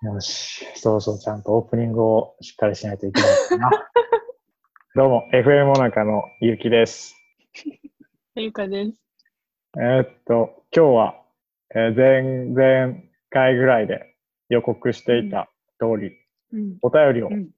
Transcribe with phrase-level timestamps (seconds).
[0.00, 3.70] よし、そうそう、ちゃんとオープニングをしっかりしないといけないかな。
[4.94, 7.16] どうも、FM モナカのゆうきです。
[8.36, 9.02] ゆかです。
[9.76, 11.22] えーっと、今日は、
[11.74, 14.14] えー前々回ぐらいで
[14.48, 15.50] 予告していた
[15.80, 16.16] 通り、
[16.52, 16.78] うん。
[16.80, 17.50] お便りを、うん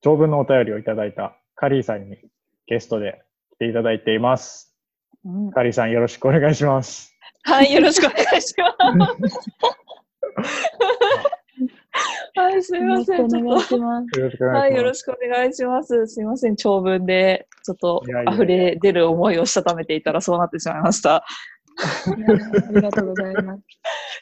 [0.00, 2.18] 長文のお便りをいただいたカリーさんに
[2.66, 3.22] ゲストで
[3.52, 4.76] 来ていただいています。
[5.54, 7.16] カリーさんよろしくお願いします。
[7.44, 9.50] はい、よろしくお願いします。
[12.44, 13.22] はい、すみません。
[13.22, 14.20] はい、よお願いします。
[14.20, 16.06] ろしくお願いします。
[16.06, 21.24] すみません、長文で、ちょっと溢れ出る思いをしたためていたらそうなってしまいました。
[22.16, 22.26] いや
[22.68, 23.62] ありがとうございます。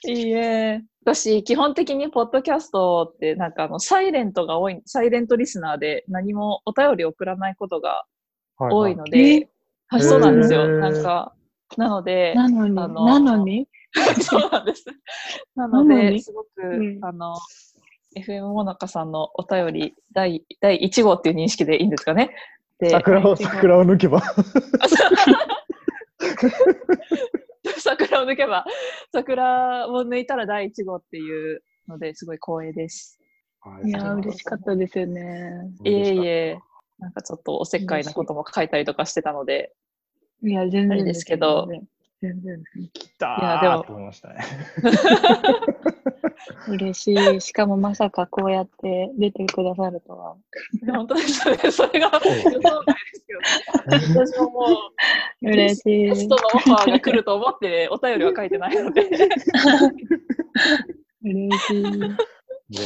[0.08, 0.80] いいえ。
[1.04, 8.04] 私、基本的にポッドキャストって、なんかあの、サイレントが多い、サイレントリスナーで何もお便り送らないことが
[8.56, 9.40] はい多いのえ？
[9.40, 9.48] で、
[9.88, 10.68] はい、そうなんですよ。
[10.68, 11.34] なんか、
[11.76, 13.68] なので、なのに、あのなのに、
[14.22, 14.84] そうなんです。
[15.56, 17.34] なので、すごく、うんあの、
[18.16, 22.30] FM もなかさんのお便り第第1号っていう認識でいいんですかね？
[22.78, 24.20] で、桜を、桜を抜けば。
[27.78, 28.64] 桜を抜けば、
[29.12, 33.20] 桜を抜いたら第1号っていうのですごい光栄です。
[33.60, 35.70] はいいや、嬉しかったですよね。
[35.84, 36.58] いえいえ、
[36.98, 39.72] なんかちょっとおせっかいなことも書いたりとかしてたので、
[40.42, 41.88] いや、全然あれですけど全然。
[42.22, 44.44] 全然来たいやでもーと思いましたね。
[46.68, 47.40] 嬉しい。
[47.40, 50.36] しかもまさかこうやって出てくださるとは。
[50.86, 51.70] 本当ですよね。
[51.70, 53.40] それが予想外ですけど、
[53.86, 54.66] 私もも
[55.42, 56.04] う、嬉しい。
[56.06, 59.08] ゲストのオファーが来ると思ってお便りは書いてないので。
[61.22, 61.84] 嬉しい。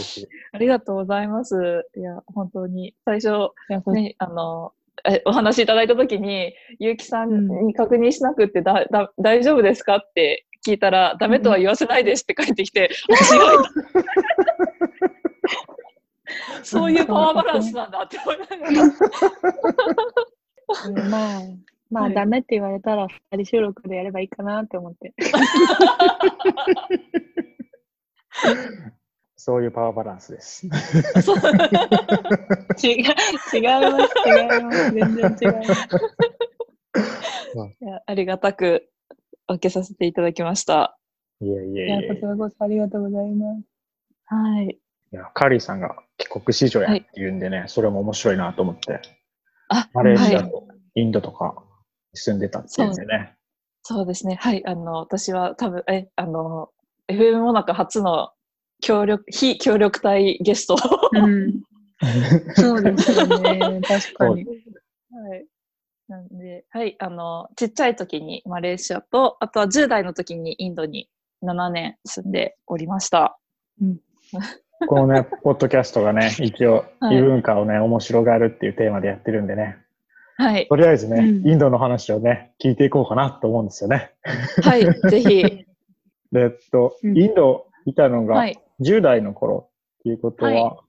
[0.02, 0.28] しい。
[0.52, 1.86] ありがとうございます。
[1.96, 3.50] いや、本当に、最初、
[3.92, 4.72] ね、あの、
[5.04, 13.62] えお話いただいたときに、ゆうきさんに確認しなくってだ、だ、大丈夫ですかって聞いたら、ダメとは言わせないですって帰ってきて、私が
[16.64, 18.82] そういうパワーバランスなんだって思いながら。
[20.88, 21.42] うんまあ、
[21.88, 25.14] まあ、はいダメって言われたら、二人収録でやればいいかなって思って。
[29.36, 30.66] そういうパワーバランスです。
[30.66, 30.72] 違う、
[32.82, 34.08] 違います、違いま
[34.72, 34.90] す。
[34.90, 35.86] 全然違います。
[37.80, 38.90] いやありがたく
[39.46, 40.98] 分けさせていただきました。
[41.40, 42.08] いえいえいや、いえ。
[42.08, 43.62] こちらこそありがとうございます。
[44.26, 44.78] はい。
[45.12, 49.00] いやカリーさんが帰国子女やっていうんでね、それも面白いなと思って、
[49.68, 51.54] あ、マレーシアはいとインドとか
[52.12, 53.36] に住んでたっていうんでね。
[53.82, 54.34] そうですね。
[54.34, 54.66] はい。
[54.66, 56.70] あの、私は多分、え、あの、
[57.08, 58.30] FM モナカ初の
[58.80, 60.78] 協力、非協力隊ゲストを。
[61.12, 61.62] うん。
[62.56, 63.80] そうですよね。
[63.82, 64.44] 確かに。
[64.44, 65.46] はい。
[66.08, 66.96] なんで、はい。
[67.00, 71.08] あの、ちっちゃい時にマレーシアと、あとは10代の時にインドに
[71.42, 73.38] 7年住んでおりました。
[74.88, 79.78] このね、ポッドキャストがね、一応はい異文化をね、面白がるっていうテーマでやってるんでね、
[80.36, 80.68] はい。
[80.68, 84.12] とりあえずね、うんインドの話をね、聞いていこうかなと思うんですよね。
[84.62, 84.84] はい。
[85.08, 85.42] ぜひ。
[86.30, 88.58] で、えっと、うんインドいたのがはい。
[88.80, 90.82] 10代の頃っていうことは、は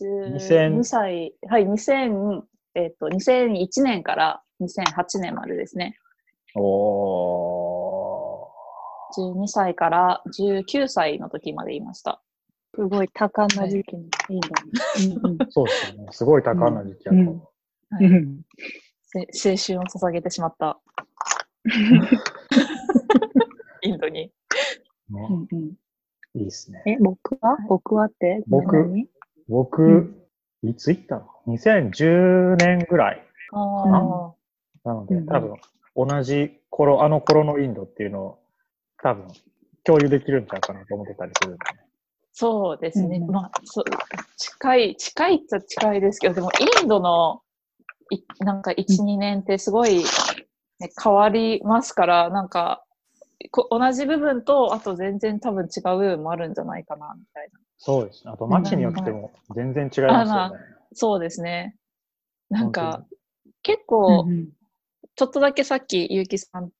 [0.00, 1.66] 2000 12歳、はい。
[1.66, 2.42] 2000、
[2.74, 5.96] えっと、2001年から2008年までですね。
[6.56, 8.48] お
[9.16, 12.20] 12歳から19歳の時までいました。
[12.74, 15.46] すごい多感な時期にいいんだね。
[15.50, 16.08] そうですよね。
[16.10, 17.42] すごい多感な時期やと思う。
[17.94, 18.06] はい。
[18.06, 18.42] うん。
[19.06, 19.20] せ
[19.50, 20.80] 青春を捧げてしまった。
[23.82, 24.22] インドに。
[24.22, 24.32] ね
[25.10, 25.76] うんうん。
[26.34, 26.82] いいですね。
[26.86, 27.56] え、僕は？
[27.68, 28.42] 僕はって？
[28.48, 28.76] 僕？
[28.76, 29.08] 何？
[29.48, 30.68] 僕、うん。
[30.68, 31.28] いつ行ったの？
[31.46, 33.22] ?2010 年ぐらい。
[33.52, 35.56] ああなので、うん多分、
[35.96, 38.38] 同じ頃、あの頃のインドっていうのを、
[39.02, 39.28] 多分、
[39.84, 41.84] 共有できるんちゃうかなと思ってたりするんでね。
[42.32, 43.18] そうですね。
[43.18, 43.84] うんまあそう、
[44.36, 47.42] 近い、近いっちゃ近いですけど、でもインドの
[48.10, 49.98] いなんか1、2年ってすごい、
[50.80, 52.84] ね、変わりますから、なんか、
[53.50, 57.60] こ同じ部分と、あと全然多分違う部分もあるんじゃないかな、みたいな。
[57.78, 58.32] そうですね。
[58.32, 60.64] あと、街によっても全然違いますよね。
[60.94, 61.76] そうですね。
[62.48, 63.06] なんか本、
[63.62, 64.48] 結構、うんうん
[65.16, 66.72] ちょっとだけさっき、結城さん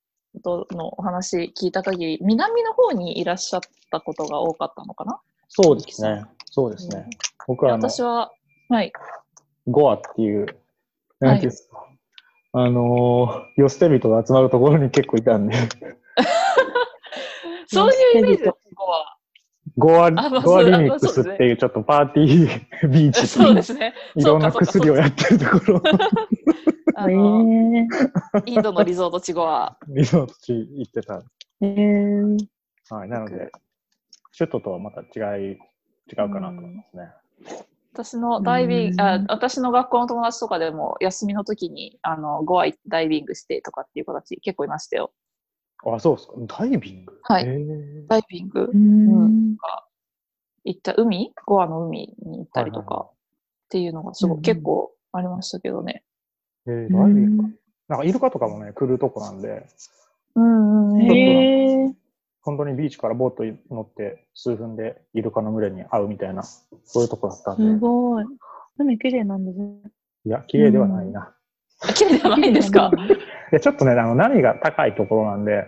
[0.42, 3.60] とのお話聞いた限り、南の方にいらっしゃっ
[3.92, 5.20] たことが多かったのかな？
[5.48, 6.24] そうですね。
[6.46, 7.08] そうですね。
[7.46, 8.32] 僕はあの、私は、
[8.68, 8.92] はい。
[9.68, 10.46] ゴアっていう、
[11.20, 11.86] なんていうんですか。
[12.54, 15.54] あのー、寄捨て人が集まるところに結構いたんで、
[17.66, 19.13] そういうイメージです、ここは。
[19.76, 23.94] ゴア、あまあゴアリミックスっていうちょっとパーティー ビーチそうですね。
[24.14, 25.82] いろんな薬をやってるところ、
[26.96, 27.86] あえの、ー
[28.46, 31.22] インドのリゾート地後は、リゾート地行ってた。
[31.60, 32.38] えー
[32.90, 33.08] はい。
[33.08, 33.50] なので、
[34.36, 35.58] 首都とはまた違い
[36.12, 37.10] 違うかなと思いますね。
[37.92, 45.12] 私のダイビング、あうん私の学校の友達とかでも休みの時にあのゴアダイビングしてとかっていう子たち結構いましたよ。
[45.86, 46.34] あ、そうですか。
[46.58, 47.18] ダイビング？
[47.22, 47.44] はい
[48.08, 49.56] ダイビングうん。
[50.64, 51.32] 行った海？
[51.46, 53.12] ゴアの海に行ったりとはいはいかっ
[53.70, 56.02] ていうのがすごい、うん結構ありましたけどね。
[56.66, 57.48] えーダイビングか。
[57.88, 59.66] なんかイルカとかもね、来るとこなんで、
[60.34, 61.02] うんうんうん。
[61.02, 61.94] へえ。
[62.42, 68.24] 本当にビーチからボートに乗って数分でイルカの群れに会うみたいな、そういうとこだったんすで、ごい。
[68.78, 69.76] 海綺麗なんですね。
[70.26, 71.34] いや、綺麗ではないな。
[71.94, 72.90] 綺麗じゃないんですか？
[73.50, 75.66] で ちょっとね、あの波が高いところなんで、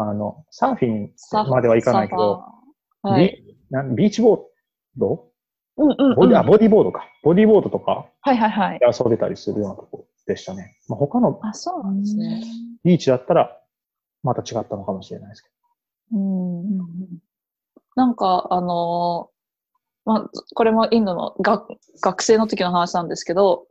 [0.00, 1.12] あの、サーフィン
[1.50, 2.44] まではいかないけど、
[3.02, 3.42] はい。
[3.44, 4.38] ビなんビーチボー
[4.96, 5.28] ド？
[5.76, 6.14] うんうんうん。
[6.14, 7.04] ボディあ、はいボディーボードか。
[7.24, 8.78] ボディーボードとかはいはい。
[8.78, 10.78] で遊べたりするようなとこでしたね。
[10.88, 12.42] まあ、他のあ、そうなんですね。
[12.84, 13.60] ビーチだったら、
[14.22, 15.48] また違ったのかもしれないですけ
[16.12, 16.62] うんう。
[16.62, 16.78] ん
[17.96, 23.66] なんか、あのーまあ、これもインドの学学生の時の話なんですけど、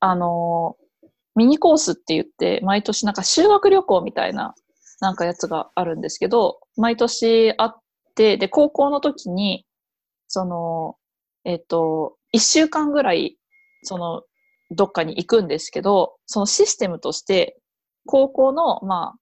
[0.00, 0.88] あのー
[1.36, 4.56] ミニコースって言って、毎年なんか修学旅行みたいな、
[5.00, 7.76] なんかやつがあるんですけど、毎年あっ
[8.14, 9.64] て、で、高校の時に、
[10.26, 10.96] その、
[11.44, 13.38] えっ、と、一週間ぐらい、
[13.82, 14.22] その、
[14.70, 17.58] どっかに行くんですけど、そのシステムとして、
[18.06, 19.18] 高校の、まあ、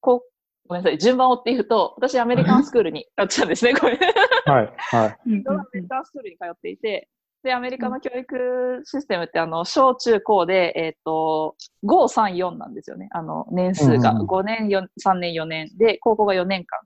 [0.00, 0.30] こう
[0.66, 3.98] ごめんなさい、順番をっていうと、私アメリカンスクールに、 あ、違うんですね、これ。
[3.98, 4.52] ど。
[4.52, 5.18] はい、はい。
[5.26, 7.08] うんアメリカンスクールに通っていて、
[7.46, 11.54] で、アメリカの教育システムって、あの、小中高で、えっ、と、
[11.84, 13.08] 5、3、4なんですよね。
[13.12, 14.10] あの、年数が。
[14.10, 16.80] うんうんうん5年、4 3年、4年で、高校が4年間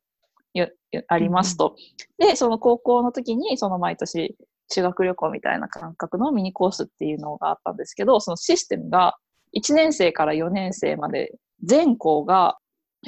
[0.53, 1.77] よよありますと。
[2.19, 4.37] で、その高校の時に、その毎年、
[4.69, 9.17] 修学旅行みたいな感覚のミニコースっていうのがあったんですけど、そのシステムが、
[9.57, 12.59] 1年生から4年生まで、全校が、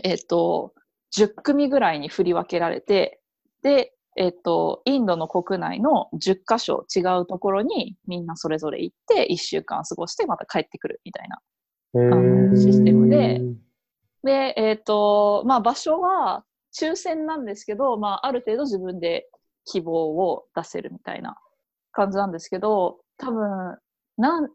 [0.02, 0.72] えっ、と、
[1.14, 3.20] 10組ぐらいに振り分けられて、
[3.62, 11.38] で、えっと、インドの国内の10カ所違うところにみんなそれぞれ行って1週間過ごしてまた帰ってくるみたいな。
[11.94, 13.54] へのシステムでー
[14.24, 16.44] で、えっと、まあ場所は
[16.78, 19.28] 抽選なんですけど、まあある程度自分で
[19.64, 21.36] 希望を出せるみたいな
[21.92, 23.78] 感じなんですけど、多分、
[24.16, 24.48] なん、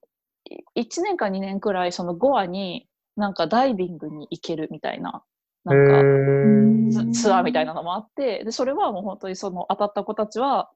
[0.75, 5.23] 1年か2年くらいそのゴアになんかダイビングに行けるみたいな、
[5.67, 10.71] なんか、ツツアーみたいなのもあって、で、それはもう本当にその当たった子たちは、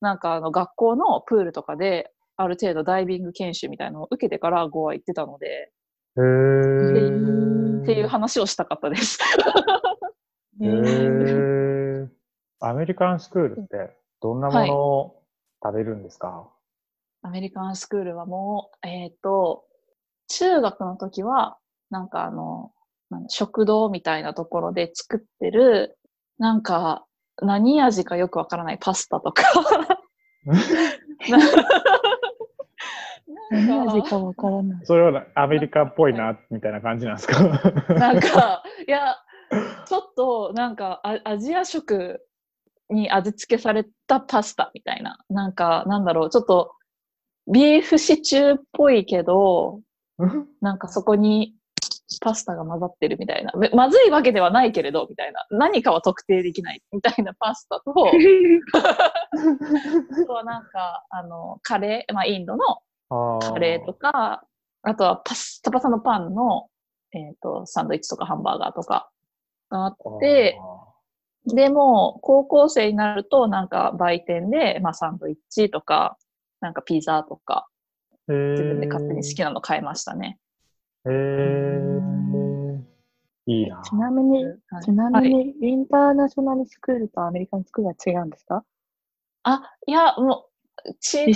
[0.00, 5.72] なんかあの学校のプールとかで、ある程度ダイビング研修みたいなのを受けてからゴア行ってたので、
[6.16, 7.82] へー。
[7.82, 9.18] っていう話をしたかったです。
[10.60, 12.08] へー。
[12.60, 15.22] アメリカンスクールってどんなものを
[15.62, 16.50] 食べるんですか、
[17.22, 19.64] アメリカンスクールはもう、えっ、と、
[20.28, 21.58] 中学の時は、
[21.90, 22.72] なんかあの、
[23.28, 25.96] 食堂みたいなところで作ってる、
[26.38, 27.04] なんか、
[27.42, 29.42] 何味かよくわからないパスタとか。
[33.50, 34.86] 何味かわからない。
[34.86, 37.42] それはアメリカっぽいな、みたいな感じなんですか？
[37.94, 39.16] なんか、いや、
[39.86, 42.20] ちょっと、なんかア、アジア食
[42.90, 45.18] に味付けされたパスタみたいな。
[45.28, 46.72] なんか、なんだろう、ちょっと、
[47.52, 49.80] ビーフシチューっぽいけど、
[50.60, 51.54] なんかそこに
[52.20, 53.52] パスタが混ざってるみたいな。
[53.56, 55.46] めまずいわけではないけれど、みたいな。
[55.50, 58.10] 何かは特定できないみたいなパスタと、 あ
[60.26, 62.78] とはなんか、あの、カレー、まあ、インドの
[63.40, 64.44] カカレーとか、
[64.82, 66.68] あとはパスタパサのパンの、
[67.12, 69.10] えっ、と、サンドイッチとかハンバーガーとか
[69.70, 70.58] があって、
[71.46, 76.16] でも、高校生になると、なんか売店で、まあ、サンドイッチとか、
[76.60, 77.66] なんかピザとか、
[78.28, 80.38] 自自分で勝手に好きなの買いましたね。
[81.06, 82.80] へー
[83.46, 83.82] いいな。
[83.82, 88.64] ちなみに、はいちなみに、インターナショナルスクールとアメリカンスクールは違うんですか？
[89.42, 90.46] あ、いや、も
[90.86, 91.34] う、違う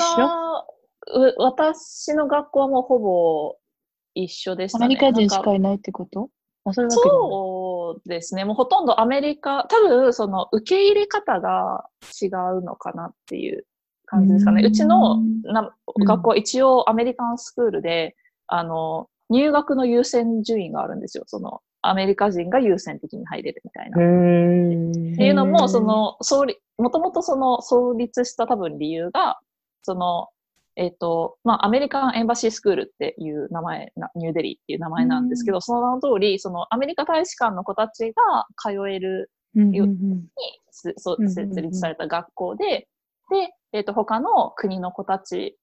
[1.39, 3.57] 私の学校はもうほぼ
[4.15, 4.85] 一緒でしたね。
[4.87, 6.31] アメリカ人しかかいないってこと？
[6.65, 8.45] あ、そうそうですね。
[8.45, 11.87] もうほとんどアメリカ、多分その受け入れ方が
[12.23, 13.67] 違うのかなっていう
[14.07, 14.63] 感じですかね。
[14.63, 21.25] ううんちのんなうん学校は一応アメリカンスクールで、あの、入学の優先順位があるんですよ。
[21.27, 24.03] その、アメリカ人が優先的に入れるみたいな。
[24.03, 29.39] へっーていうのも、その、創立、もともとその創立した多分理由が、
[29.83, 30.29] その、
[30.77, 40.29] えっ、と、まあ、アメリカンエンバシースクールっていう名前な、ニューデリーっていう名前なんですけど、その名の通り、そのアメリカ大使館の子たちが通えるうんようんうん
[40.71, 42.89] すそうんうんうん設立された学校で、
[43.31, 45.59] で、えっ、と、他の国の子たち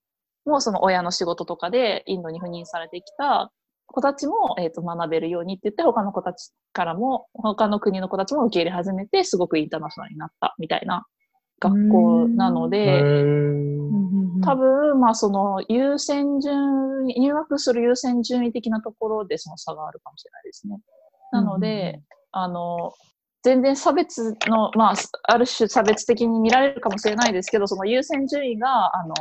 [0.46, 3.52] も、その親の仕事とかでインドに赴任されてきた
[3.88, 11.06] 子たちも、えっ、と、学べるようにって言って、他の子たちからも、他の国の子たちも受け入れ始めて、すごくインターナショナルになったみたいな
[11.60, 13.76] 学校なのへで、ー
[14.44, 20.80] 多分、まあその優先順位、入学する優先順位的なところでその差があるかもしれないですね。
[21.32, 22.94] なので、あの、
[23.44, 29.14] 全然差別の、まあ、ある種差別的に見られるかもしれないですけど、その優先順位が、あの、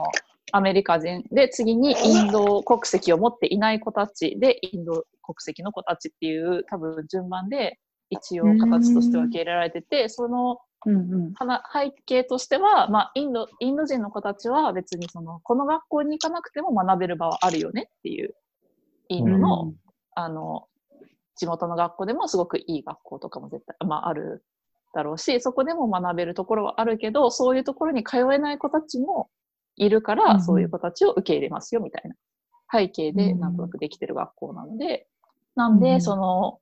[0.52, 7.78] アメリカ人で、次にインド国籍を持っていない子たちで、インド国籍の子たちっていう多分順番で
[8.10, 10.58] 一応形として分け入れられてて、その
[11.72, 18.34] 背景としては、まあ、インド、インド人の子たちは別にその、この学校に行かなくても学べる場はあるよねっていう、
[19.08, 19.72] インドの、
[20.14, 20.68] あの、
[21.36, 24.44] 地元の学校でもすごくいい学校とかも絶対、まあ、ある
[24.92, 29.30] だろうし、そこでも学べるところはあるけど、そういうところに通えない子たちも
[29.76, 32.14] いるから、うんそういう子たちを受け入れますよみたいな。
[32.73, 33.40] 背景でうん。
[33.40, 35.07] なんとなくできてる学校なので、
[35.54, 36.02] なんで、うん。
[36.02, 36.59] その、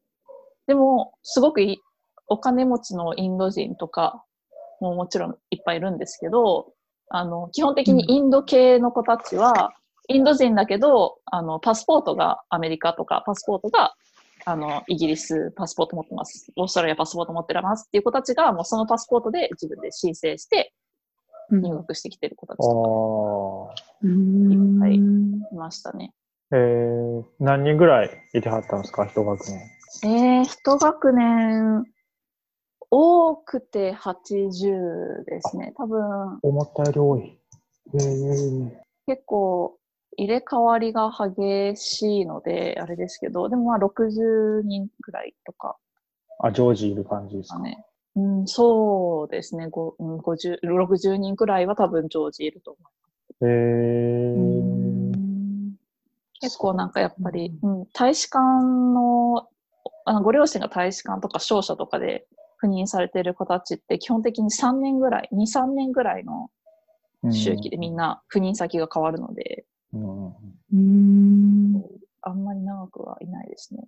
[0.67, 1.79] でも、すごくいい
[2.29, 4.25] お金持ちのインド人とか
[4.81, 6.73] ももちろんいっぱいいるんですけど、
[7.09, 9.73] あの、基本的にインド系の子たちは、
[10.09, 13.95] インド人だけど、あの、パスポートがアメリカとか、パスポートが、
[14.45, 16.53] あの、イギリスパスポート持ってます。
[16.57, 20.73] オーストラリアパスポート持ってますっていう子たちが、もうそのパスポートで自分で申請して
[21.51, 26.13] 入学してきてる子たちあとかうんはいうんいましたね。
[26.51, 29.61] ーえー、何人ぐらいいてはったんですか、一学年。
[30.05, 31.85] えー、一学年、
[32.91, 35.73] 多くて80ですね。
[35.77, 37.39] 多分、思ったより多い。
[37.95, 38.71] えー、
[39.07, 39.79] 結構
[40.17, 45.77] 入れ替わりが激しいので、あれですけど、でもまあ60人くらいとか
[46.41, 47.57] あ、常時いる感じですか？
[47.57, 47.85] かね。
[48.15, 49.69] うん、そうですね。
[49.69, 52.93] ごうん、50 60人くらいは多分常時いると思います。
[53.43, 55.13] えー、
[56.41, 59.49] 結構なんかやっぱり、うん、大使館の、
[60.05, 62.27] あのご両親が大使館とか商社とかで
[62.63, 66.51] 赴任されている子たちって基本的に3年ぐらい、2、3年ぐらいの
[67.33, 70.27] 周期でみんな赴任先が変わるので、うん。
[70.27, 70.35] うん
[70.73, 71.83] うん
[72.23, 73.83] あんまり長くはいないですね。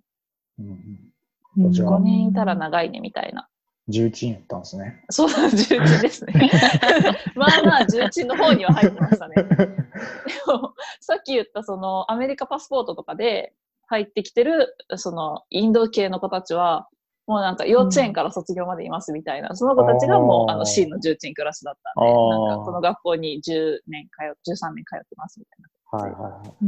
[0.59, 1.11] うん
[1.57, 3.47] うん、じゃあ5年いたら長いねみたいな。
[3.87, 5.03] 重鎮やったんですね。
[5.09, 6.51] そうだ、重鎮ですね。
[7.35, 9.35] まあまあ、重鎮の方には入ってましたね。
[9.45, 9.73] で
[10.47, 13.53] も、さっき言ったそのアメリカパスポートとかで
[13.87, 16.87] 入ってきてる、そのインド系の子たちは、
[17.27, 24.07] もうなんか幼稚園から卒業までいますみたいな、その子たちがもうあの C の重鎮クラスだったんあで、ーなんかこの学校に10年
[24.43, 26.65] 通、13年通ってますみたいはいはいはい。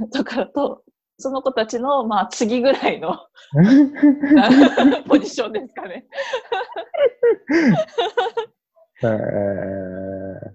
[0.00, 0.08] な。
[0.12, 0.82] とかだと、
[1.18, 3.18] その子たちの、まあ次ぐらいの
[5.08, 6.06] ポジションですかね。
[9.02, 10.52] えー、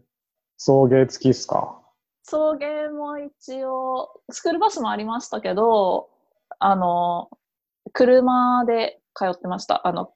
[0.57, 1.79] 送迎付きっすか？
[2.23, 6.09] 送迎も一応、スクールバスもありましたけど、
[6.59, 7.29] あの、
[7.93, 9.87] 車で通ってました。
[9.87, 10.11] あの、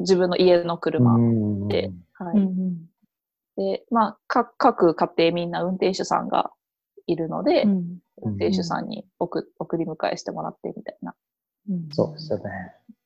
[0.00, 1.14] 自分の家の車。
[1.14, 2.38] うんではい。
[2.38, 2.76] うん
[3.56, 6.50] で、まあ、か各家庭みんな運転手さんが
[7.06, 11.14] いるので、うん運転手さんに送送り迎えしてもらってみたいな。
[11.68, 12.44] うんそうですよね。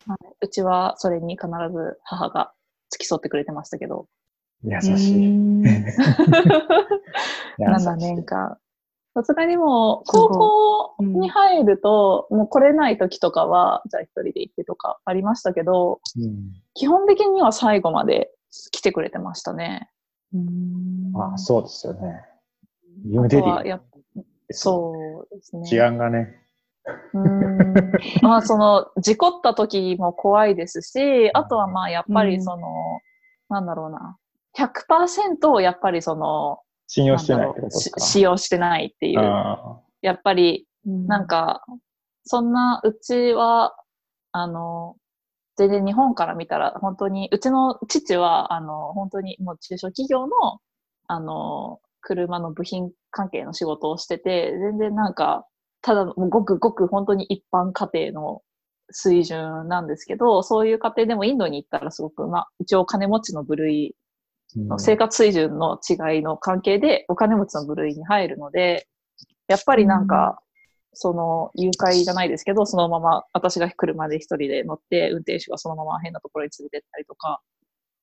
[0.07, 2.53] はい、うちはそれに必ず母が
[2.91, 4.07] 付き添ってくれてましたけど、
[4.63, 5.27] 優しい。
[5.27, 5.79] うん 優し
[7.59, 8.59] い7年間。
[9.13, 18.33] さすがにもう、高校うんに入ると、もう来れない時とかは、じゃあ一人で行ってとかありましたけど、うん基本的には最後まで
[18.71, 19.91] 来てくれてましたね。
[20.33, 22.25] うんあそうですよね。
[23.05, 23.83] ニュあーデリーとはやっ
[24.53, 25.67] そうですね。
[25.69, 26.37] 治安がね。
[27.13, 27.93] うん。
[28.23, 33.01] まあ、その、事故った時も怖いですし、あとはまあ、やっぱりその、
[33.49, 34.17] なんだろうな。
[34.57, 38.01] 100%やっぱりその、信用してないってことですか？
[38.01, 39.21] し使用してないっていう。
[39.21, 41.63] あやっぱり、うんなんか、
[42.25, 43.77] そんな、うちは、
[44.33, 44.97] あの、
[45.57, 50.61] 全然日本から見たら、本当に、うちの父は、あの、本当にもう中小企業の、
[51.07, 55.47] あの、車の部品関係の仕事をしてて、全然なんか、
[55.83, 58.43] ただごくごく本当に一般家庭の
[58.91, 63.95] 水準なんですけど、そういう家庭でもインドに行ったらすごく、まあ、一応金持ちの部類
[64.79, 68.89] 生活水準の違いの関係でお金持ちの部類に入るので、
[69.49, 70.41] やっぱりなんか、
[70.93, 77.41] その誘拐じゃないですけど、そのまま私が車で一人で乗って、運転手がそのまま変なところに連れてったりとか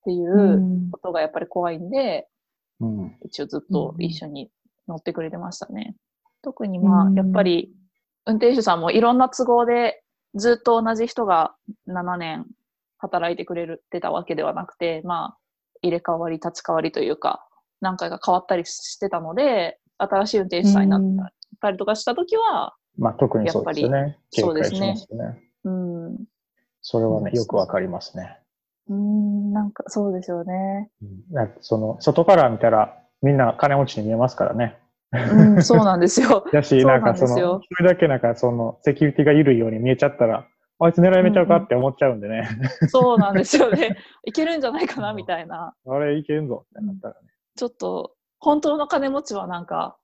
[0.02, 0.92] っていううん。
[0.92, 2.28] ことがやっぱり怖いんで、
[2.80, 3.18] うん。
[3.26, 4.50] 一応ずっと一緒に
[4.88, 5.96] 乗ってくれてましたね。
[6.42, 7.74] 特にまうんあ、やっぱり
[8.26, 10.02] 運転手さんもいろんな都合で
[10.36, 11.56] ずっと同じ人が
[11.88, 12.46] 7年
[12.98, 15.38] 働いてくれてたわけではなくて、まあ、
[15.82, 17.46] 入れ替わり立ち替わりというか、
[17.82, 23.98] 何回か変わったりしてたので、新しい運転手さんになったりとかしたときは、まあ特にそうですよね。
[23.98, 25.44] やっぱり警戒しますよね。
[25.64, 26.18] うん、
[26.82, 28.40] それはね、よくわかりますね。
[28.88, 30.90] うーん、なんかそうですよね。
[31.62, 34.78] その、外から見たら、みんな金持ちに見えますからね。
[35.12, 36.46] うん、そうなんですよ。
[36.52, 40.48] だし、なんかその、それだけなんかその、セキュリティが緩いように見えちゃったら、
[40.80, 42.48] あいつ狙い目ちゃうかって思っちゃうんでね。
[42.90, 43.98] そうなんですよね。
[44.26, 45.74] いけるんじゃないかなみたいな。
[45.88, 47.20] あれいけんぞってなったらね。
[47.56, 49.98] ちょっと、本当の金持ちはなんか、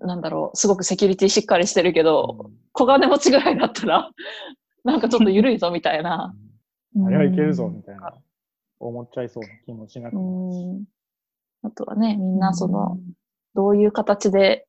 [0.00, 4.10] なんだろう、すごくセキュリティしっかりしてるけど、小金持ちぐらいだったら、
[4.84, 6.34] なんかちょっと緩いぞみたいな。
[7.06, 8.12] あれはいけるぞみたいな、
[8.78, 10.84] 思っちゃいそうな気もしなくうもないしん。
[11.64, 12.98] あとはね、みんなその、
[13.54, 14.66] どういう形で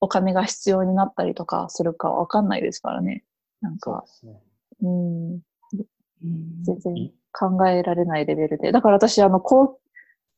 [0.00, 3.24] お金が必要になったりとかするかわかんないですからね。
[3.62, 4.04] なんか。
[4.06, 4.40] そうね。
[4.82, 5.40] うん、うん。
[6.62, 7.14] 全然い。
[7.32, 8.72] 考えられないレベルで。
[8.72, 9.80] だから私、あの、こう、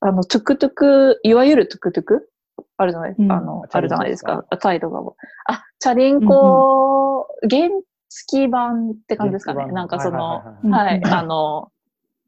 [0.01, 2.31] あの、トゥクトゥク、いわゆるトゥクトゥク？
[2.77, 3.33] あるじゃない、うん。
[3.33, 4.45] あの、あるじゃないですか。
[4.51, 4.57] で。
[4.59, 5.01] 態度が。
[5.47, 7.69] あ、チャリンコ、原
[8.09, 9.67] 付版って感じですかね。
[9.73, 11.73] なんかその、はいはいはいあの、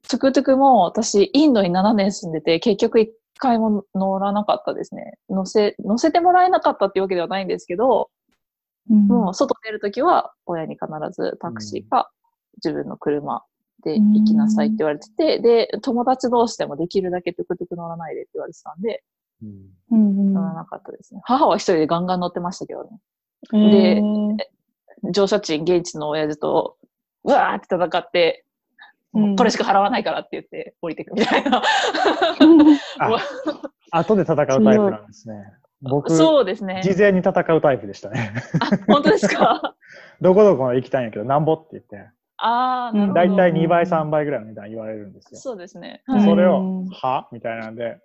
[0.08, 5.14] トゥクトゥクも私、インドに7年住んでて、結局一回も乗らなかったですね。
[5.28, 8.10] 乗せ、乗せてもらえなかったっていうわけではないんですけど、
[8.88, 12.10] うんもう外出るときは、親に必ずタクシーか
[12.56, 13.44] 自分の車
[13.84, 19.02] で行きなさいって言われてて、で、友達同士でもできるだけトゥクトゥク乗らないでって言われてたんで、
[19.42, 21.20] うんうん乗らなかったですね。
[21.24, 22.90] 母は一人でガンガン乗ってましたけどね。
[23.52, 24.36] うんでえー
[25.02, 26.76] 乗車賃現地の親父と、
[27.24, 28.44] うわーって戦って、
[29.14, 31.62] うんこれしか払わないからって言って降りてくみたいな。
[33.00, 33.16] あ、
[33.90, 35.34] 後で戦うタイプなんですね。
[35.82, 36.80] 僕、そうですね。
[36.84, 38.32] 事前に戦うタイプでしたね。
[38.60, 39.74] あ、本当ですか？
[40.20, 43.14] どこどこまで行きたいんやけど、なんぼって言って、ああ、なるほど。
[43.14, 45.40] だいたいうん2倍、3倍ぐらいの値段言われるんですよ。
[45.40, 46.02] そうですね。
[46.06, 47.28] うんそれをうん、は？
[47.32, 47.98] みたいなんで、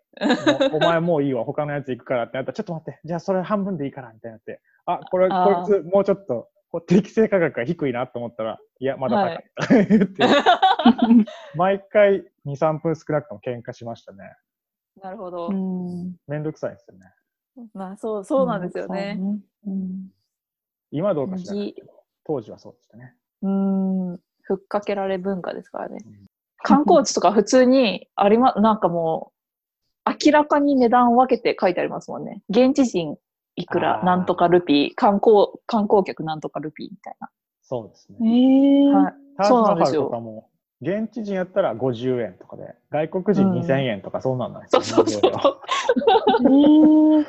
[0.74, 6.48] お前もういいわ、他のやつ行くからってなったら、ちょっと待って、じゃあそれ半分でいいから、みたいになって、あ、これ、こいつもうちょっと、
[6.82, 9.88] 適正価格が低いなと思ったら、いや、まだ高い。
[9.88, 10.24] 言って、
[11.55, 14.36] 毎回2、3分少なくとも喧嘩しましたね。
[15.01, 15.50] なるほど。
[15.50, 17.13] うんめんどくさいですよね。
[17.74, 19.20] まあ、そう、そうなんですよね。
[19.65, 20.10] うん
[20.92, 21.53] 今どうかしら
[22.25, 23.16] 当時はそうでしたね。
[23.42, 26.25] うーん、ふっかけられ文化ですからねうん。
[26.57, 29.33] 観光地とか普通にありま、なんかも
[30.05, 32.42] う、明らかに値段を分けて書いてありますもんね。
[32.50, 33.18] 現地人
[33.55, 37.15] いくら、なんとかルピー、観光、観光客なんとかルピーみたい
[37.61, 38.18] そうですね。
[38.22, 39.00] えーな。
[39.03, 39.13] はい。
[39.37, 40.50] タージマハルそうなんですよとかも、
[40.81, 47.25] 現地人やったら50円とかで、外国人うん2000円とかそんなんなんですよ、そうそうそう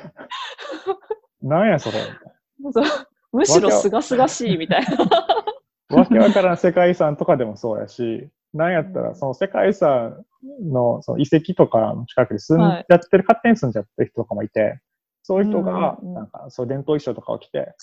[1.42, 1.98] なんやそれ。
[2.00, 2.84] みたいそう。
[3.32, 4.96] むしろすがすがしいみたいな。
[5.88, 10.24] なわけわからん世界遺産とかでもそうやし、なんやったら、その世界遺産
[10.62, 14.80] のその遺跡とかの近くに住んはいじゃってる、勝手に住んじゃってる人とかもいて、
[15.26, 17.74] そういう人が、うんうんうんなんか、そう伝統衣装とかを着て、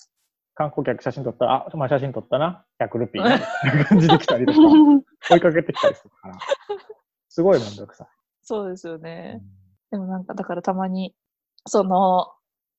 [0.54, 3.40] 観光客写真撮ったら、あ、まあ写真撮ったな、100ルピーみたい
[3.76, 4.58] な感じで来たりとか、
[5.30, 6.38] 追いかけてきたりするから、
[7.28, 8.08] すごいめんどくさ
[8.40, 9.00] そうですよい。
[9.00, 9.42] ね。
[9.90, 11.14] でもなんか、だからたまに、
[11.66, 12.32] その、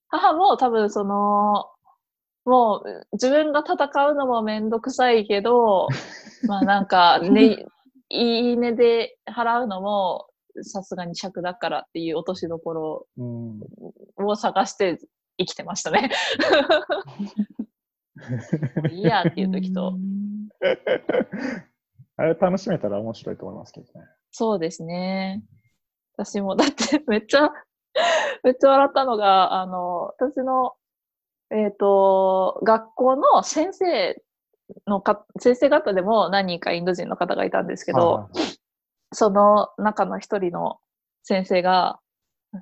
[0.07, 1.69] 母も多分その、
[2.43, 5.89] もう自分が戦うのもめんどくさいけど、
[6.47, 7.67] まあなんか、ね、
[8.09, 10.27] いいねで払うのも
[10.63, 13.61] さすがに尺だからっていう落としどころうん。
[14.17, 14.99] を探して
[15.37, 16.11] 生きてましたね。
[18.91, 19.93] いいやっていう時と。
[22.17, 24.07] あれ楽しめたら面白いと思いますけどね。
[24.31, 25.43] そうですね。
[26.17, 27.51] 私も、だって めっちゃ、
[28.43, 30.75] めっちゃ笑ったのが、あの、私の、
[31.51, 34.21] えっ、と、学校の先生
[34.87, 38.54] のか、先生方でも何人かインド人の方がいたんですけど、はいはい
[39.11, 40.79] その中の一人の
[41.23, 41.99] 先生が、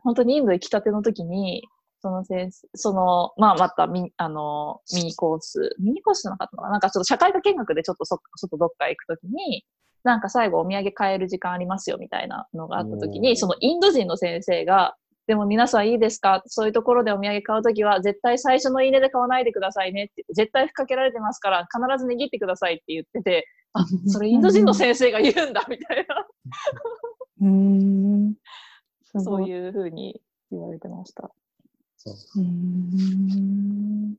[0.04, 1.64] 本当にインド行きたての時に、
[2.02, 6.72] その先生、その、まあ、またミ、あの、ミニコース、ミニコースなかったのかな？
[6.74, 9.66] なんかちょっと社会科見学でちょっとそ、外どっか行く時に、
[10.04, 13.20] なんか最後お土産買える時間ありますよみたいなのがあった時おー。
[13.20, 14.96] に、そのインド人の先生が、
[15.28, 16.44] でも皆さんいいですか？
[16.48, 26.28] そういうところでお土産買うときは、絶対最初のいいねで買わないでくださいねって絶対ふっかけられてますから、必ず握ってくださいって言ってて、あ、それインド人の先生が言うんだみたいな。
[27.42, 28.34] うん。
[29.16, 29.22] う。
[29.22, 31.32] そういうふうに言われてました。
[31.98, 34.16] そううん。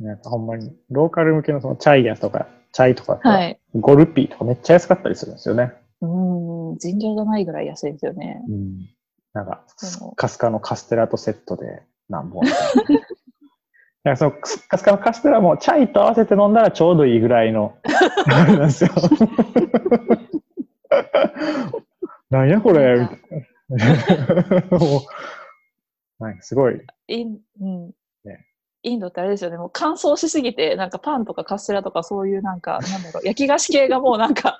[0.00, 3.60] なんかほんまに、ローカル向けのそのチャイヤとか、チャイとかはい。
[3.74, 5.72] 5ルピーとかめっちゃ安かったりするんですよね。
[6.00, 8.42] うん、尋常じゃないぐらい安いですよね。
[8.48, 8.88] うん。
[9.36, 9.60] なんか
[10.16, 12.50] カスカのカステラとセットで何本な。
[12.96, 17.76] いやそのカスカのカステラもチャイと合わせて飲んだらちょうどいいぐらいの、
[18.26, 18.90] なんですよ。
[22.30, 24.78] なんやこれみたいな。
[24.78, 25.00] も
[26.18, 26.80] うなんかすごい。
[27.08, 27.86] イン、うん。
[28.24, 28.46] ね
[28.84, 34.58] インドってあれですよね、もう乾燥しすぎて、なんかパンとかカステラとかそういうなんか、なんだろう、焼き菓子系がもうなんか、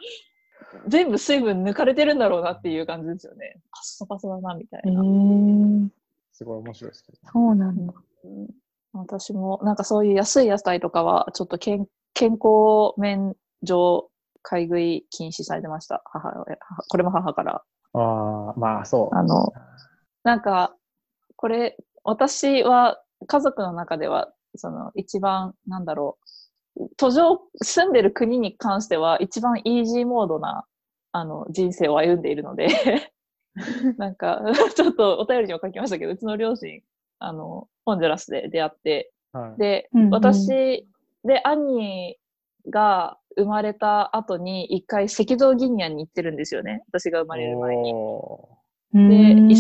[0.88, 3.61] 全部水分抜かれてるんだろうなっていう感じですよね。
[3.70, 5.02] パッサパサだな、みたいえな。
[5.02, 5.88] ー、
[6.33, 7.18] すごい面白いですけど。
[7.33, 7.92] そうなんだ。
[8.24, 8.48] うん
[8.98, 14.09] 私も、なんかそういう安い野菜とかは、ちょっと健健康面上、
[14.40, 16.02] 買い食い禁止されてました。
[16.07, 16.57] 母親。
[16.61, 17.62] 母これも母から。
[17.92, 19.14] ああ、まあそう。
[19.14, 19.52] あの、
[20.22, 20.74] なんか、
[21.37, 26.24] これ、私は家族の中では、その一番、なんだろう、
[26.96, 30.64] 途上、住んでる国に関しては一番イージーモードな、
[31.12, 32.68] あの、人生を歩んでいるので、
[33.96, 34.42] なんか、
[34.74, 36.82] ちょっとお便りにも書きましたけど、うちの両親、
[37.18, 40.86] あの、ホンジュラスで出会って、はい、で、うんうん私
[41.24, 42.16] で兄
[42.70, 46.84] が生まれた後に一回赤道ギニアに行ってるんですよね。
[46.88, 47.92] 私が生まれる前に。
[47.92, 48.48] お
[48.94, 49.56] うーんいっ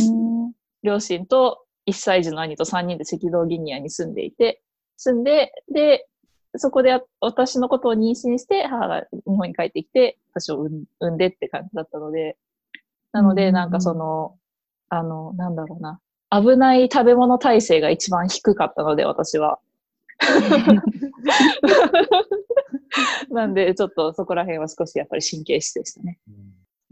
[0.82, 4.62] 両親と1歳児の兄と3人で赤道ギニアに住んでいて、
[4.96, 6.06] 住んで、で、
[6.58, 10.68] そこで私のことを妊娠して、母が日本に帰ってきて、私を
[11.00, 12.36] 産んでって感じだったので、
[13.12, 14.36] なので、なんかその、
[14.88, 19.58] あの、なんだろうな、危ない食べ物体制が一番低かったので、私は。
[23.30, 26.18] なんで、ちょっとそこら辺は少しやっぱり神経質でしたね。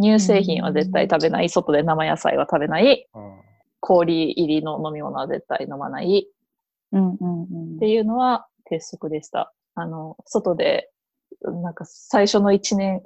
[0.00, 3.06] 乳製品は絶対食べない、外で生野菜は食べない、
[3.80, 6.28] 氷入りの飲み物は絶対飲まない。
[6.92, 7.76] うんうんうん。
[7.76, 9.52] っていうのは鉄則でした。
[9.74, 10.90] あの、外で、
[11.42, 13.02] なんか最初の一年、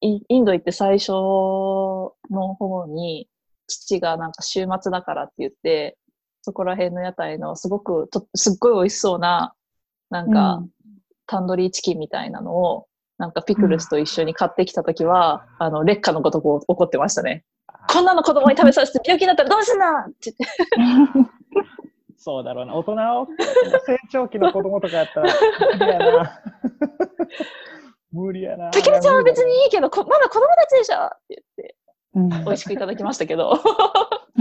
[0.00, 2.14] インド行って最初の
[2.58, 3.28] 方に、
[3.68, 5.98] 父がなんか週末だからって言って、
[6.42, 9.54] そこら辺の屋台のすごくと、すっごい美味しそうな、
[10.10, 10.62] なんか、
[11.26, 12.86] タンドリーチキンみたいなのを、
[13.18, 17.44] なんかピクルスと一緒に買ってきたときは、あの、劣化のごとく怒ってましたね。
[17.88, 21.30] こんなの子供に食べさせて病気になったらどうすんだって言って。
[22.26, 22.74] そうだろうな。
[22.74, 23.28] 大人を、
[23.86, 25.32] 成長期の子供とかやったら、
[25.78, 26.42] 無理やな。
[28.10, 28.72] 無理やな。
[28.72, 30.96] 竹内ちゃんは別にいいけど、こまだ子供たちでしょ？
[31.06, 31.76] って言って、
[32.14, 33.52] うん美味しくいただきましたけど。
[33.52, 33.54] う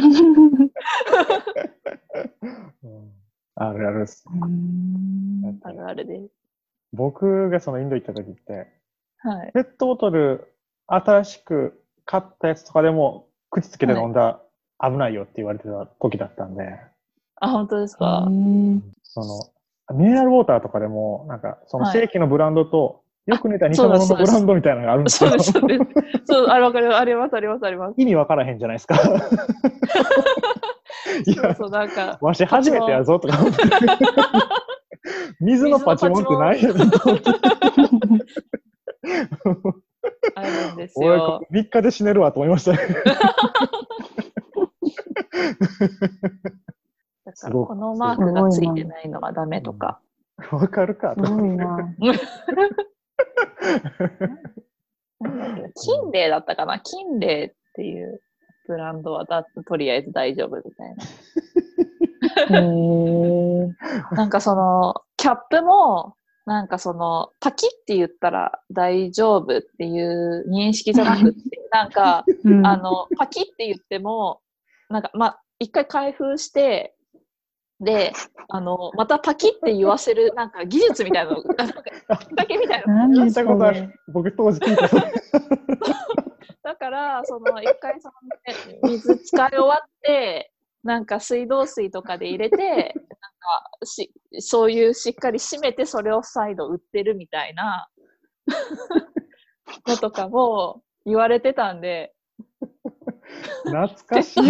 [2.88, 3.12] ん
[3.54, 4.26] あるあるっす。
[4.34, 6.34] うんあるあるです。
[6.92, 8.66] 僕がそのインド行った時って、
[9.20, 9.52] はい。
[9.54, 10.56] ペットボトル
[10.88, 14.40] 新しく買ったやつとかでも口つけて飲んだ
[14.80, 16.80] ら危ないよって言われてた時だったんで、
[17.46, 18.28] あ、本当ですか？
[19.04, 25.38] その、ミネラルウォーターとかでも、なんか、そのはい正規のブランドと、よく似た偽そうです物のブランドみたいなのがあるんですよそう。
[25.40, 25.82] です、そうです。
[26.26, 27.94] そう、あれわかります、あります、あります、あります。
[27.98, 28.96] 意味わからへんじゃないですか。
[31.26, 33.58] いや、そうなんか、わし初めてやぞとか思って。
[35.40, 37.32] 水のパチモンってないやねんと思って。
[40.36, 41.42] あるんです俺よ。
[41.52, 42.78] 3日で死ねるわと思いましたね。
[47.42, 50.00] だかこのマークがついてないのがダメとか。
[50.52, 51.96] わかるかすごいな。
[55.76, 58.22] 金霊だったかな金霊っていう
[58.68, 61.04] ブランドはだとりあえず大丈夫みたいな。
[64.12, 71.40] なんかその、キャップも、なんかその、パキって言ったら大丈夫っていう認識じゃなくって、
[71.72, 74.42] なんか、うんあの、パキって言っても、
[74.90, 76.95] なんか、まあ、一回開封して、
[77.80, 78.14] で、
[78.50, 81.84] あの、またパキって言わせる、 なんか技術みたいなの、なんか、
[82.36, 83.26] だけみたいなの。
[83.26, 83.94] 聞いたことある。
[84.08, 84.88] 僕当時聞いた。
[86.64, 88.14] だから、その、一回その、
[88.48, 90.52] ね、水使い終わって、
[90.84, 92.94] なんか水道水とかで入れて、なんか
[93.86, 97.90] し、そういうしっかり締めて、それを再度売ってるみたいな
[99.88, 102.14] のとかも言われてたんで、
[103.66, 104.42] 懐かしい。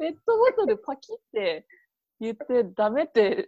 [0.00, 1.66] ペットボトルパキって
[2.20, 3.46] 言ってダメって、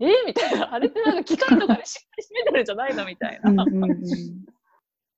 [0.00, 0.74] えみたいな。
[0.74, 3.50] あれってなんか機械とかでしっかり締めてるんじゃないのみたいな。
[3.50, 3.98] うんうんうん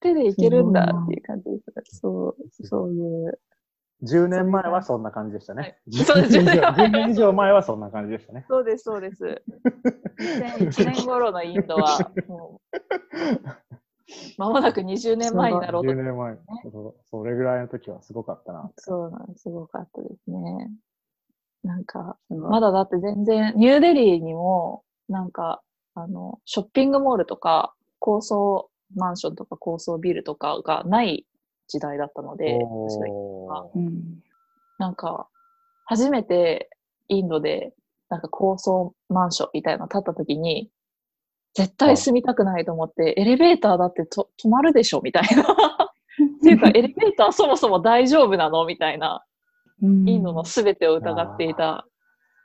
[0.02, 1.82] 手でいけるんだっていう感じですね。
[1.84, 3.38] そう、そういう。
[4.02, 5.76] 10年前はそんな感じでしたね。
[6.02, 8.46] そうです10年以上10年以上前はそんな感じでしたね。
[8.48, 9.42] そうです、そうです。
[10.18, 13.69] 2001年頃のインドは、もう、
[14.38, 16.02] 間もなく20年前になろうと10。
[16.02, 16.38] 年前。
[17.10, 18.70] それぐらいの時はすごかったな。
[18.76, 19.42] そうなんです。
[19.42, 20.70] すごかったですね。
[21.62, 25.62] なんか、まだだって全然、ニューデリーにも、なんか、
[25.94, 31.26] あの、ショッピングモールとか、高層マンションとか高層ビルとかがない
[31.68, 32.58] 時代だったので、
[33.74, 34.22] うん
[34.78, 35.28] なんか、
[35.84, 36.70] 初めて
[37.08, 37.74] インドで、
[38.08, 40.70] なんか高層マンションみたいなの建った時に、
[41.54, 45.42] 絶対住みたくないと思って、エレベーターだってと止まるでしょみたいな。
[46.38, 49.24] っていうか、エレベーターそもそも大丈夫なのみたいな。
[49.82, 51.86] インドのすべてを疑っていた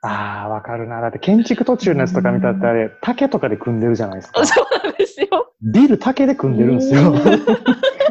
[0.01, 1.01] ああ、わかるな。
[1.01, 4.45] だって建築途中のやつとか見たってあれ、竹とかで組んでるじゃないですか。
[4.45, 5.51] そうなんですよ。
[5.61, 7.13] ビル竹で組んでるんですよ。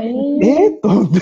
[0.01, 0.09] え
[0.67, 1.21] えー、と思って。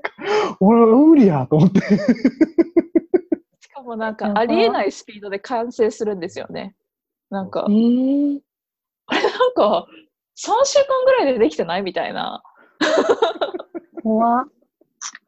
[0.60, 1.80] 俺は無理やと思って。
[1.80, 6.74] しかもなんかありえないスピードで完成するんですよね。
[7.30, 8.40] なんか、えー、
[9.12, 9.86] あれなんか、
[10.36, 12.42] 3週間ぐらいでできてないみたいな。
[14.02, 14.46] 怖っ。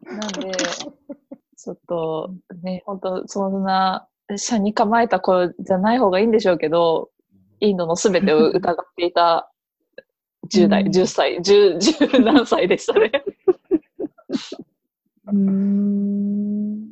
[0.03, 0.53] なんで、
[1.57, 2.31] ちょっと
[2.63, 7.11] ね、本当そんな、車に構えた子じゃない方がいいんでしょうけど、
[7.61, 9.51] インドの全てを疑っていた
[10.51, 13.13] 10代、うん10歳、10、10何歳でしたね。
[15.27, 16.89] うーん。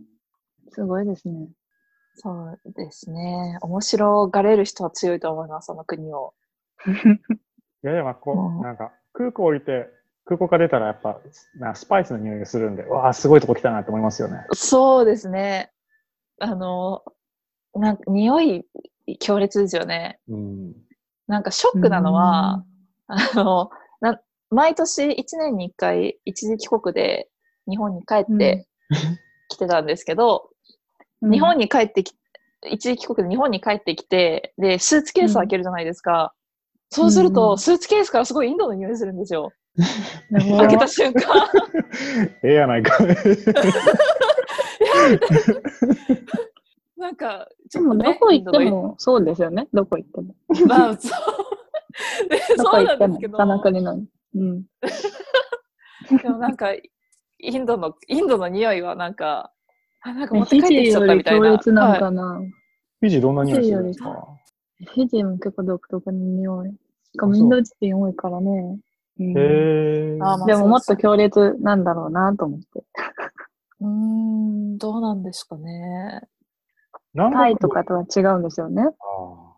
[0.71, 1.49] すごいですね。
[2.15, 3.59] そうですね。
[3.63, 6.35] 面白がれる人は強いと思います、その国を。
[6.87, 9.89] いやいや、まあこうなんか、空港降りて、
[10.25, 11.21] 空港から出たらやっぱ、
[11.59, 14.45] なスパイスの匂いがするんで、わあ、すごいとこ来たなって思いますよね。
[14.53, 15.73] そうですね。
[16.41, 17.03] あの、
[17.75, 18.65] なんか匂い
[19.21, 20.19] 強烈ですよね。
[20.29, 20.73] うん。
[21.27, 22.65] なんかショックなのは、
[23.07, 27.29] あの、な毎年1年に1回一時帰国で
[27.69, 28.67] 日本に帰って
[29.49, 30.51] きてたんですけど、
[31.23, 32.15] うん、日本に帰ってき、
[32.71, 36.35] 一時帰国で日本に帰ってきて、で、スーツケース開けるじゃないですか。
[36.95, 39.51] そうすると、うんスーツケースからすごいインドの匂いするんですよ。
[40.31, 41.23] に開けた瞬間。
[42.45, 42.99] ええやないか。
[46.99, 49.69] なんか、ちょっとね、どこ行ってもそうですよね。
[49.73, 50.35] どこ行っても。
[50.51, 51.13] のまあ、そう。
[52.59, 54.07] そうなんですけど、他の国なのに。
[54.35, 54.63] うん。
[56.21, 59.51] でもなんか、インドの、インドの匂いはなんか、
[60.03, 61.49] あ、なんかえ持って帰ってきちゃったみたいな。
[61.49, 62.41] フィジーより強烈なのはいかな。
[63.01, 64.29] フィジーどんな匂いするんですか？
[64.85, 66.75] フィジーも結構独特の匂い。
[67.13, 68.79] しかあそうもインド人多いからね。
[69.21, 70.19] うんへえ。
[70.21, 72.85] あまあでももっと強烈なんだろうなと思って。
[73.81, 76.23] うーん、どうなんですかね。
[77.15, 78.83] 南タイとかとは違うんですよね。
[78.83, 79.53] あ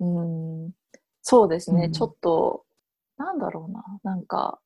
[0.00, 0.72] うーん、
[1.22, 2.64] そうですね、うんちょっと、
[3.16, 4.60] なんだろうな、なんか、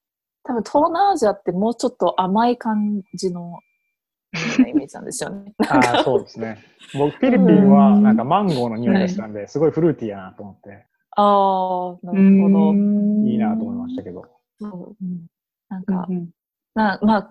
[0.45, 3.61] 多分東南アジアってもうちょっと甘い感じの
[4.69, 5.55] イメージなんですよね。
[5.61, 6.59] ーあー、そうですね。
[6.95, 10.88] 僕、フィリピンはなんかマンゴーの匂いがしたんで、すごいフルーティーやなと思って、
[11.21, 12.75] ああ、なるほど。
[13.29, 14.25] いいなと思いましたけど。
[14.61, 15.05] そう。
[15.05, 15.27] うん
[15.69, 16.31] なんか、うんうん。
[16.75, 17.31] なまあ、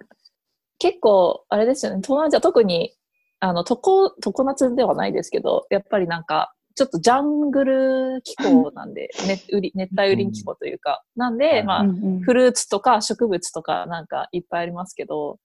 [0.77, 2.91] 結構、あれですよね、東南アジア特に、
[3.39, 3.77] あの、常、
[4.21, 9.41] 常夏ではないですけど、やっぱりなんか、ちょっとジャングル気候なんで、 ね、
[9.73, 12.19] 熱帯雨林気候というか、なんで、はいまあ、うんうん。
[12.19, 15.39] フルーツとか植物とかなんかいっぱいありますけど、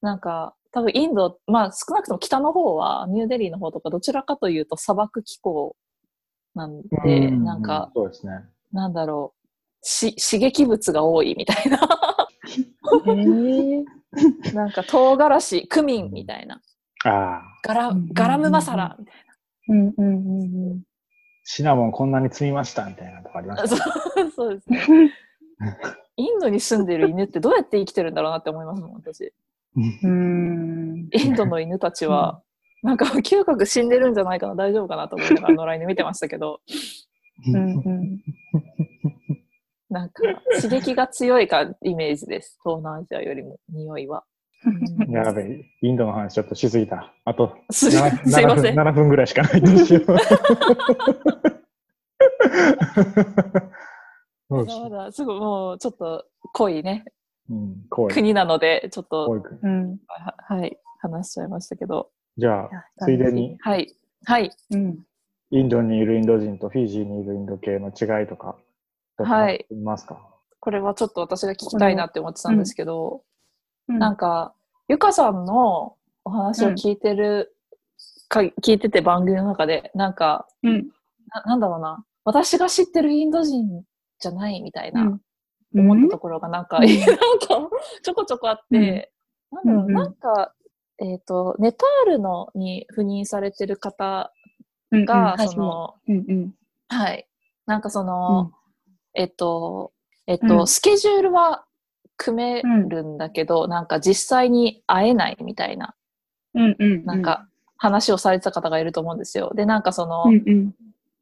[0.00, 5.76] なんか多分インド、まあ少なくとも北の方はニューデリーの方とかどちらかというと砂漠気候
[6.54, 8.32] なんで、うなんか、そうですね。
[8.72, 9.46] なんだろう、
[9.82, 11.78] し刺激物が多いみたいな。
[13.06, 13.84] へー
[14.54, 16.60] なんか唐辛子、クミンみたいな。
[17.04, 19.14] ああ、ガラうんガラムマサラみたい
[19.68, 20.82] うんうんうんうん
[21.44, 23.66] シナモンこんなに積みましたみたいなとこありまな。
[23.66, 23.76] した。
[23.76, 25.12] そうそうですね。
[26.16, 29.32] インドに住んでる犬ってどうやって生きてるんだろうなって思いますもん、私。
[29.76, 32.40] うんインドの犬たちは、
[32.84, 36.60] なんか嗅覚死んでるんじゃないかな、大丈夫かなと思いながら野良犬見てましたけど、
[37.48, 37.58] うんう
[37.90, 38.20] ん
[39.90, 40.22] なんか
[40.60, 42.58] 刺激が強いかイメージです。
[42.64, 44.24] 東南アジアよりも匂いは。
[44.66, 47.14] うんやべえ、インドの話ちょっとしすぎた。
[47.24, 48.78] あとす 7, すいません。
[48.78, 50.00] 7分ぐらいしかないどうしよ
[54.66, 57.04] そうだ、すぐもうちょっと濃いね、
[57.48, 57.54] う。
[57.54, 58.14] うん、怖い。
[58.14, 59.26] 国なので、ちょっと、
[59.62, 62.10] うんははい、話しちゃいましたけど。
[62.36, 63.94] じゃあ、ついでにはい。
[64.24, 64.50] はい。
[64.70, 64.98] うん。
[65.50, 68.56] インドにいるインド人とフィジーにいるインド系の違いとか、
[69.18, 69.66] はい。
[69.70, 70.18] いますか？
[70.58, 73.22] これはちょっと私が聞きたいなって思ってたんですけど、
[73.88, 73.98] うん。
[73.98, 74.54] なんか、
[74.88, 77.54] ゆかさんのお話を聞いてる、
[78.28, 80.88] か聞いてて番組の中で、なんか、うん。
[81.28, 83.84] ななんだろうな、私が知ってるインド人
[84.18, 85.20] じゃないみたいな、うん。
[85.90, 86.82] 思ったところがなんか、うん。
[86.88, 87.70] なんか、
[88.02, 89.12] ちょこちょこあって、
[89.52, 89.94] なんだろう、うんうん。
[89.94, 90.54] なんか、
[90.98, 94.32] えっ、と、ネパールのに赴任されてる方
[94.90, 96.12] うんが、うんその、う。
[96.12, 96.54] んうん。
[96.88, 97.26] はい。
[97.66, 98.52] なんかその、
[99.14, 99.92] えっと、
[100.26, 100.66] えっと、うん。
[100.66, 101.64] スケジュールは
[102.16, 105.94] 組めるんだけど、なんか実際に会えないみたいな、
[106.54, 109.52] うんうんなんか話をされてた方がいると思うんですよ。
[109.54, 110.74] で、なんかその、うんうん。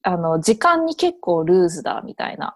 [0.02, 2.54] あの、時間に結構ルーズだみたいな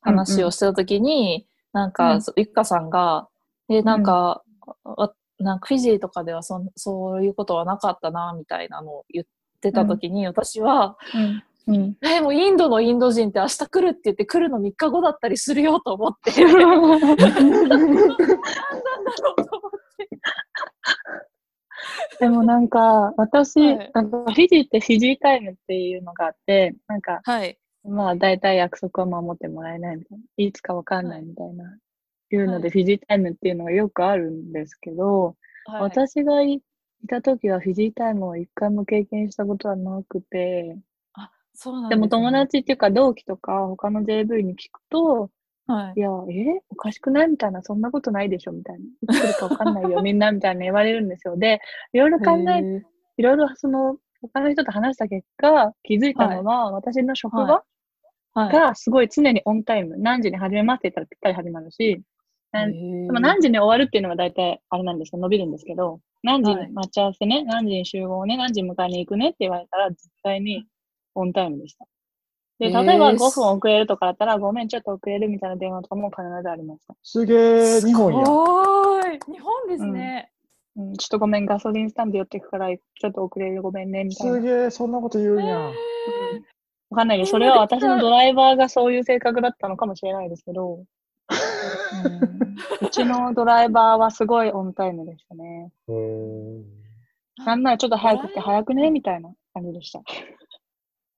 [0.00, 2.22] 話をしてた時に、なんか、うん。
[2.22, 3.28] そゆっかさんが、
[3.68, 4.42] え、なんか、
[4.84, 9.26] わなんかフィジーとかではそんそういうことはなかったな、みたいなのを言っ
[9.60, 17.26] てた時に、私は、うんうんえ、もうインドのインド人って明日来るって言って来るの3日後だったりするよと思って、何なんだろ
[19.36, 20.08] うと思って。
[22.20, 27.58] でもなんか、私、はいなんかフィジーってフィジータイムっていうのがあって、なんか、はい。
[27.84, 30.24] まあ大体約束は守ってもらえないみたいな。
[30.36, 31.78] いつかわかんないみたいな。
[32.36, 35.36] いうので、はいフィジータイムっていうのがよくあるんですけど、
[35.66, 36.62] はい、私がいい
[37.08, 40.76] た時はフィジータイムを一回も経験したことはなくて、
[41.14, 45.30] あ、そうなんでも友ね達っていうか同期とか他の JV に聞くと、
[45.66, 46.00] はいい。
[46.00, 48.86] や、えおかしくないみたいな、そんなことないでしょみたいな。
[49.02, 51.36] いつ来るかわかんないよ、 みんなみたいな言われるんですよ。
[51.36, 51.60] で、
[51.92, 52.82] いろいろ考え、
[53.18, 57.64] いろいろその、他の人と話した結果、気づいたのは、私の職場は
[58.34, 58.52] はい。
[58.52, 59.98] がすごい常にオンタイム。
[59.98, 62.02] 何時に始めますって言ったらぴったり始まるし、
[62.52, 65.18] ででも何時に終わるっていうのが大体あれなんですよ。
[65.18, 70.66] 伸びるんですけど、何時はいに待ち合わせね、何時に集合ね、何時に迎えに行くねって言われたら、絶対に
[71.14, 71.86] オンタイムでした。
[72.58, 76.94] で、例えば5分遅れるとかだったら、ごめん、ちょっと遅れるみたいな電話とかも必ずありました。
[77.02, 78.24] すげえ、日本や。
[78.24, 79.04] すごい。
[79.32, 80.30] 日本ですね。
[80.76, 84.34] うん、ちょっとごめん、ガソリンスタンド寄ってくから、ちょっと遅れるごめんね、みたいな。
[84.34, 85.72] すげえ、そんなこと言うんや。
[86.90, 90.84] わかんないけど、それは私のドライバーがそういう性格だったのかもしれないですけど、
[92.82, 95.72] う、ちのドライバーはすごいオンタイムでしたね。
[97.44, 97.62] なん。
[97.62, 100.00] ならちょっと早くって早くねみたいな感じでした。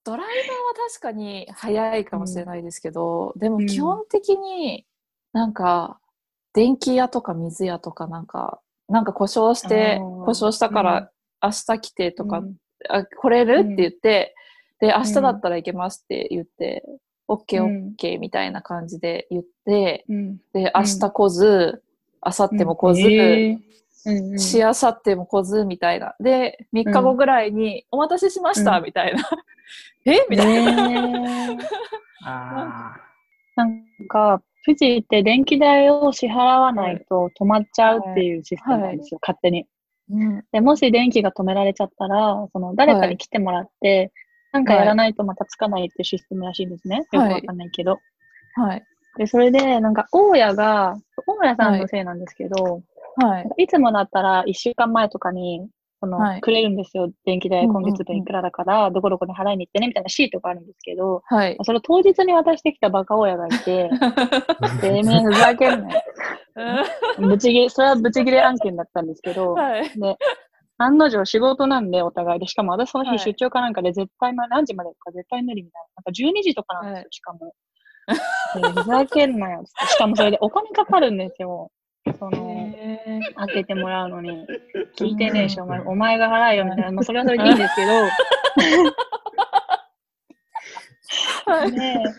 [0.05, 4.87] ドライバーは確かに早いかもしれないですけど、でも基本的に
[5.33, 5.53] なん。
[5.53, 6.01] か
[6.53, 8.27] 電気屋とか水屋とかなん。
[8.27, 9.05] かなん。
[9.05, 11.11] か故障して故障したから
[11.43, 12.57] 明日来てとか、うん。
[12.89, 14.35] あ来れる、って言って
[14.81, 16.83] で明日だったら行けますって言って、
[17.31, 20.37] オッケーオうんッケーみたいな感じで言って、うん。
[20.53, 21.83] で明日来ず、
[22.27, 24.39] 明後日も来ず、えー。
[24.39, 26.17] しあさっても来ずみたいな。
[26.19, 28.85] で、3日後ぐらいに、お待たせしました、うん。
[28.85, 29.23] みたいな。
[30.07, 30.27] え？
[30.29, 30.73] みたいな。
[33.57, 39.67] なんか、富士って電気代を支払わないと止まっちゃうっていうシステムなんですよ、勝手に。
[40.11, 40.45] うん。
[40.51, 44.13] で、もし電気が止められちゃったら、その誰かに来てもらって、
[44.53, 46.99] なんかやらないとまたつかないってシステムらしいんですね。
[46.99, 47.99] よくわかんないけど。
[48.57, 48.85] はい。
[49.17, 52.83] で、それで、なんか、大家が、大家さんのせいなんですけど、
[53.17, 53.65] はい。
[53.65, 55.69] い、つもだったら1週間前とかに、
[56.01, 57.11] その、はいくれるんですよ。
[57.27, 61.59] 電気代今月分いくらだから、どこどこに払いに行ってね、みたいなシートがあるんですけど、はい。
[61.63, 63.91] それを当日に渡してきたバカ親がいて、
[64.81, 66.01] てめえふざけんなよ。
[67.19, 69.83] ぶち切れ、それはぶち切れ案件だったんですけど、はい。
[69.99, 70.17] で、
[70.83, 72.47] 案の定仕事なんで、お互いで。
[72.47, 75.89] しかも私そのはい日出張かなんかで絶対、まあ何時までか絶対無理みたいな。
[75.97, 77.55] なんか12時とかなんですよ、はいしかも。
[78.75, 79.65] でふざけんなよ。
[79.67, 81.71] しかもそれでお金かかるんですよ。
[82.19, 82.75] その、
[83.37, 84.47] 開けてもらうのに。
[84.97, 86.93] 聞いてねえし、お前、お前が払えよみたいな。
[86.93, 87.93] まあそれはそれでいいんですけど、
[91.53, 91.73] はい。
[91.73, 92.11] ねえ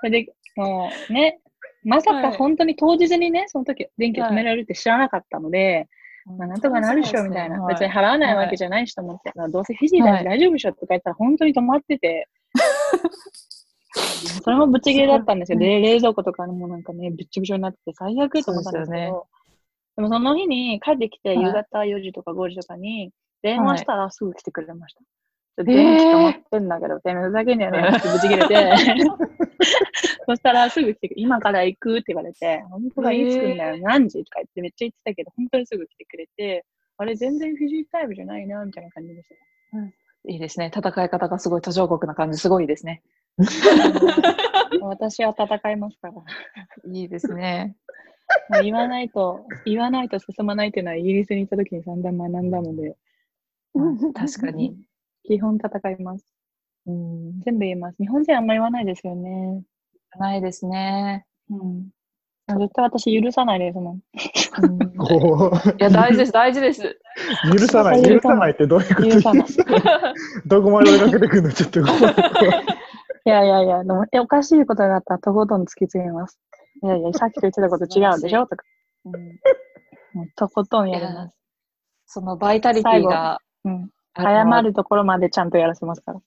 [0.00, 1.40] それで、もうね、
[1.84, 5.88] まさかはい本当に当日にね、その時電気を止められるって知らなかったので、
[6.26, 7.64] まあ、なんとかなるっしょ、みたいな。
[7.66, 12.28] 別に払わないわけじゃないしと思って、まあどうせフィジーだし大丈夫でしょとか言ったら本当に止まってて、
[14.42, 15.58] それもぶっちぎりだったんですよ。
[15.58, 19.26] で、冷蔵庫とかもなんかね、ぶっちょぶちょになってて最悪と思ったんですけど、ですよ
[19.96, 21.40] でもその日に帰ってきて、はい。
[21.42, 23.12] 夕方4時とか5時とかに
[23.42, 25.00] 電話したらすぐ来てくれました。
[25.62, 25.64] ー。
[25.64, 28.54] 電気止まってんだけど、てめえふざけんねってぶち切れて、
[30.26, 36.64] そしたらすぐ来てくれ、今から行くって言われて、本当だ、いつ来んだよ、何時とか言ってめっちゃ言ってたけど、本当にすぐ来てくれて、
[36.98, 39.34] あれ全然フィジータイムじゃないな、みたいな感じでした。
[40.28, 40.72] いいですね。
[40.74, 43.02] 戦い方がすごい途上国な感じ、すごいですね。
[44.82, 46.14] 私は戦いますから。
[46.92, 47.76] いいですね。
[48.62, 52.96] 言わないと、言わないと進まないっていうのはイギリスに行った時に散々学んだので、
[54.14, 54.76] 確かに。
[55.24, 56.24] 基本戦います。
[56.86, 57.40] うん。
[57.42, 57.96] 全部言います。
[57.98, 59.62] 日本人あんま言わないですよね。
[60.16, 61.26] ないですね。
[61.50, 61.88] うん。
[62.48, 63.94] 絶対私許さないですもん。
[63.94, 64.78] うん
[65.78, 66.98] いや、大事です、大事です。
[67.52, 69.10] う、許さない、許さないってどういうこと？
[69.10, 69.46] 許さない
[70.46, 71.52] どこまで追いかけてくるの？
[71.52, 72.02] ちょっと怖い
[73.24, 76.38] やいやいや、でもえおかしいことがあったらとことん突き詰めます。
[76.82, 78.46] いやいや、さっきと言ってたこと違うでしょ？
[78.46, 78.64] とか。
[79.06, 79.12] うん、
[80.14, 81.36] もうとことんやります。
[82.06, 83.90] そのバイタリティが、うん。
[84.18, 86.20] 謝るところまでちゃんとやらせますから。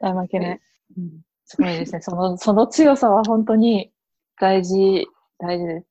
[0.00, 0.60] 大負けない。
[0.96, 2.00] うんすごいですね。
[2.02, 3.90] その、その強さは本当に
[4.38, 5.06] 大事、
[5.38, 5.86] 大事です。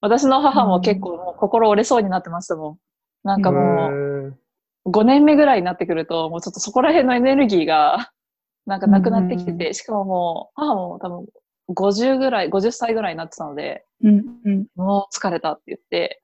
[0.00, 2.78] 私の母も結構もう心折れそうになってましたもん。
[3.24, 4.38] なんかもう、
[4.86, 8.12] 5年目ぐらいになってくると、もうちょっとそこら辺のエネルギーが、
[8.66, 11.26] なんかなくなってきてうんて、しかももう、母も多分
[11.70, 14.66] 50ぐらい、50歳ぐらいになってたので、うんうん。
[14.76, 16.22] もう疲れたって言って、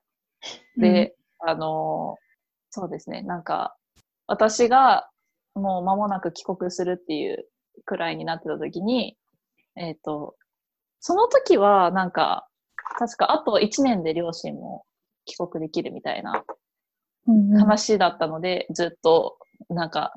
[0.77, 2.17] で、あの、
[2.69, 3.75] そうですね、なんか、
[4.27, 5.09] 私が
[5.55, 7.45] もう間もなく帰国するっていう
[7.85, 9.17] くらいになってた時に、
[9.75, 10.35] えっ、と、
[10.99, 12.47] その時はなんか、
[12.99, 14.85] 確かあと1年で両親も
[15.25, 16.43] 帰国できるみたいな
[17.27, 19.37] うんうん話だったので、ずっと
[19.69, 20.13] なんか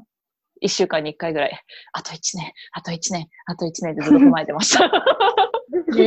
[0.62, 1.60] 1週間に1回ぐらい、
[1.92, 4.90] あと1年、あと1年、あと1年でずっと踏まえてました。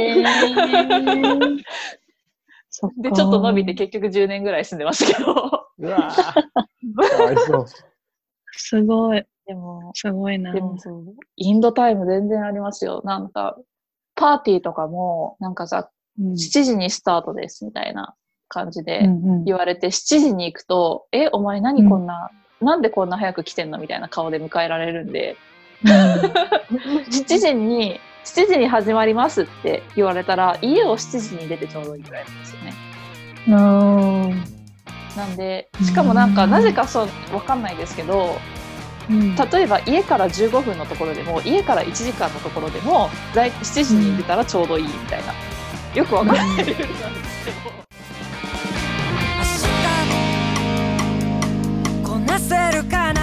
[2.97, 5.67] で、ちょっと伸びて結局10年ぐらい住んでますけど。
[5.79, 6.23] うわぁ。
[7.17, 7.65] かわいそう。
[8.51, 9.25] すごい。
[9.45, 10.53] でも、すごいな。
[10.53, 13.01] でもそう、インドタイム全然ありますよ。
[13.03, 13.57] なんか、
[14.15, 15.89] パーティーとかも、なんかさ、
[16.19, 18.15] うん7時にスタートですみたいな
[18.49, 22.29] 感じでうんうん言われて、7時に行くと、え、お前何こんな、
[22.59, 25.37] なんでこんな早く来てんのみたいな顔で迎えられるんで、
[25.81, 32.73] 7時に、7時に始まりますって言われたら、家を7時に出てちょうどいいぐらいなんですよね。
[33.47, 34.61] うん
[35.16, 38.38] なんで、しかもなんか、なぜかそう、わかんないですけど、
[39.09, 45.34] うん例えば家から15分のところでも、家から1時間のところでも、だい7時に出たらちょうどいいみたいな。
[45.93, 47.82] よくわかんないルールなんですけど。
[52.26, 53.20] なせるかな？